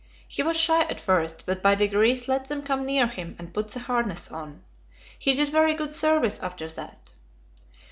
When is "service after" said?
5.93-6.67